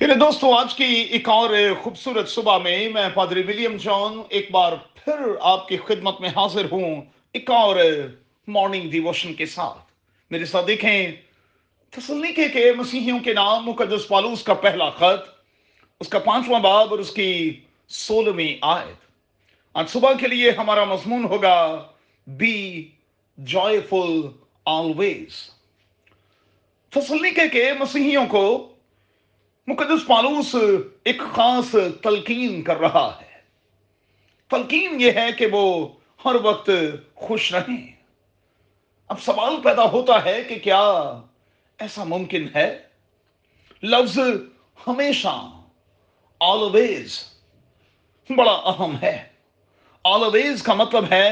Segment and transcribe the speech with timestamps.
[0.00, 1.50] پھر دوستو، آج کی ایک اور
[1.82, 6.64] خوبصورت صبح میں میں پادری ولیم جان ایک بار پھر آپ کی خدمت میں حاضر
[6.72, 7.76] ہوں، ایک اور
[8.48, 9.78] مارننگ ڈیووشن کے ساتھ۔
[10.30, 11.12] میرے ساتھ دیکھیں
[11.90, 15.28] تسلنیکے کے مسیحیوں کے نام، مقدس پالوس کا پہلا خط،
[16.00, 19.04] اس کا پانچواں باب اور اس کی سولہویں آیت۔
[19.74, 21.88] آج صبح کے لیے ہمارا مضمون ہوگا
[22.26, 22.88] بی
[23.38, 24.20] جوائے فل
[24.64, 25.50] آلویز
[26.88, 28.69] تسلنیکے کے مسیحیوں کو
[29.70, 30.56] مقدس پالوس
[31.04, 33.40] ایک خاص تلقین کر رہا ہے۔
[34.48, 35.88] تلقین یہ ہے کہ وہ
[36.24, 36.70] ہر وقت
[37.14, 37.92] خوش رہیں
[39.08, 40.80] اب سوال پیدا ہوتا ہے کہ کیا
[41.78, 42.78] ایسا ممکن ہے؟
[43.82, 44.18] لفظ
[44.86, 45.50] ہمیشہ
[46.40, 47.24] آلویز
[48.36, 49.28] بڑا اہم ہے۔
[50.04, 51.30] آلویز کا مطلب ہے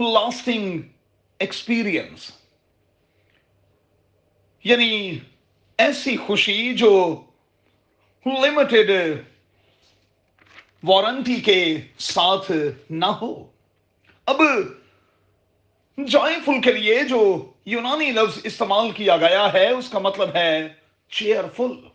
[0.00, 0.82] لاسٹنگ
[1.38, 2.30] ایکسپیرئنس
[4.64, 5.18] یعنی
[5.80, 7.22] ایسی خوشی جو
[8.26, 8.90] لمیٹڈ
[10.82, 12.52] وارنٹی کے ساتھ
[12.90, 13.46] نہ ہو۔
[14.26, 14.42] اب
[15.98, 20.68] جوائے فل کے لیے جو یونانی لفظ استعمال کیا گیا ہے، اس کا مطلب ہے
[21.08, 21.88] چیئر فل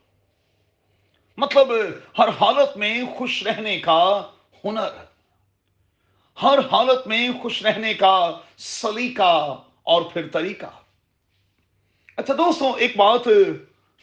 [1.38, 1.72] مطلب
[2.20, 4.32] ہر حالت میں خوش رہنے کا
[4.64, 4.90] ہنر۔
[6.44, 10.72] ہر حالت میں خوش رہنے کا سلیقہ اور پھر طریقہ۔
[12.18, 13.28] اچھا دوستوں، ایک بات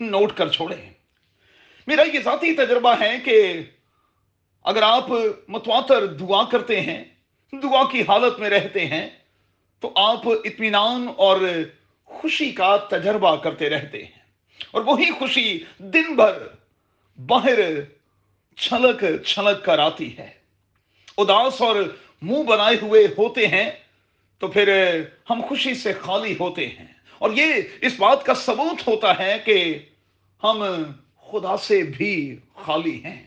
[0.00, 0.76] نوٹ کر چھوڑے
[1.86, 3.62] میرا یہ ذاتی تجربہ ہے کہ
[4.64, 5.04] اگر آپ
[5.48, 7.04] متواتر دعا کرتے ہیں،
[7.52, 9.10] دعا کی حالت میں رہتے ہیں،
[9.80, 11.38] تو آپ اطمینان اور
[12.04, 14.22] خوشی کا تجربہ کرتے رہتے ہیں۔
[14.70, 16.42] اور وہی خوشی دن بھر
[17.20, 17.58] باہر
[18.56, 20.30] چھلک چھلک کر آتی ہے۔
[21.18, 21.76] اداس اور
[22.22, 23.70] منہ بنائے ہوئے ہوتے ہیں
[24.38, 27.46] تو پھر ہم خوشی سے خالی ہوتے ہیں۔ اور یہ
[27.80, 29.78] اس بات کا ثبوت ہوتا ہے کہ
[30.42, 30.64] ہم
[31.30, 33.26] خدا سے بھی خالی ہیں۔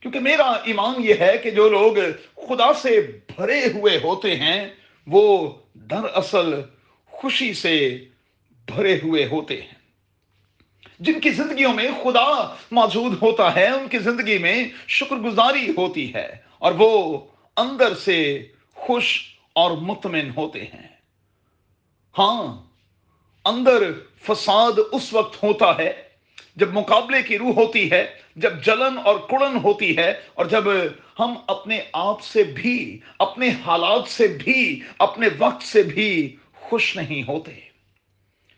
[0.00, 1.92] کیونکہ میرا ایمان یہ ہے کہ جو لوگ
[2.34, 4.68] خدا سے بھرے ہوئے ہوتے ہیں،
[5.06, 6.60] وہ دراصل
[7.06, 8.04] خوشی سے
[8.66, 9.74] بھرے ہوئے ہوتے ہیں۔
[11.00, 16.14] جن کی زندگیوں میں خدا موجود ہوتا ہے، ان کی زندگی میں شکر گزاری ہوتی
[16.14, 17.20] ہے اور وہ
[17.56, 20.88] اندر سے خوش اور مطمئن ہوتے ہیں۔
[22.18, 22.71] ہاں
[23.44, 23.92] اندر
[24.22, 26.02] فساد اس وقت ہوتا ہے
[26.56, 30.64] جب مقابلے کی روح ہوتی ہے، جب جلن اور کڑن ہوتی ہے، اور جب
[31.20, 37.22] ہم اپنے آپ سے بھی، اپنے حالات سے بھی، اپنے وقت سے بھی خوش نہیں
[37.28, 37.60] ہوتے۔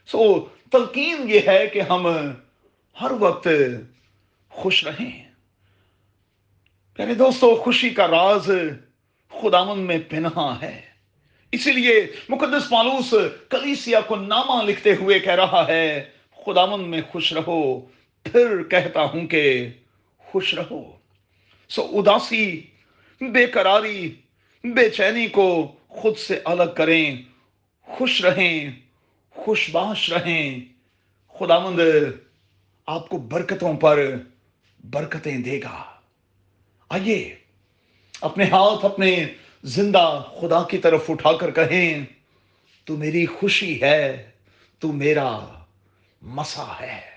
[0.07, 2.07] سو تلقین یہ ہے کہ ہم
[3.01, 3.49] ہر وقت
[4.49, 5.25] خوش رہیں۔
[6.97, 8.51] پیارے دوستو، خوشی کا راز
[9.31, 10.94] خداون میں پنہا ہے۔
[11.55, 13.15] اسی لیے مقدس پالوس
[13.51, 16.05] کلیسیا کو نامہ لکھتے ہوئے کہہ رہا ہے
[16.47, 17.81] خداون میں خوش رہو۔
[18.23, 19.69] پھر کہتا ہوں کہ
[20.19, 20.93] خوش رہو۔
[21.69, 22.61] سو اداسی،
[23.21, 24.15] بے قراری،
[24.65, 27.23] بے چینی کو خود سے الگ کریں۔
[27.83, 28.71] خوش رہیں،
[29.31, 30.61] خوش باش رہیں۔
[31.39, 31.81] خداوند
[32.87, 34.15] آپ کو برکتوں پر
[34.91, 35.85] برکتیں دے گا۔
[36.89, 37.35] آئیے،
[38.21, 39.27] اپنے ہاتھ، اپنے
[39.65, 42.05] زندہ خدا کی طرف اٹھا کر کہیں،
[42.85, 44.31] تو میری خوشی ہے،
[44.79, 45.41] تو میرا
[46.23, 47.14] مسا ہے۔